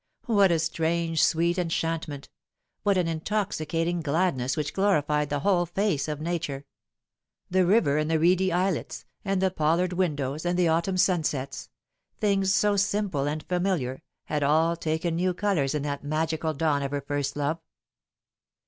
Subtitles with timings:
[0.25, 2.27] What a strange sweet enchant ment,
[2.81, 6.65] what an intoxicating gladness which glorified the whole face of nature!
[7.51, 11.69] The river and the reedy islets, and the pollard willows, and the autumn sunsets
[12.19, 16.89] things so simple and familiar had all taken new colours in that magical dawn of
[16.89, 17.59] her first love.